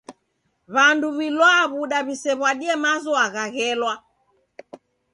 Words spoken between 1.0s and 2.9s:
w'ilwaa w'uda w'isew'adie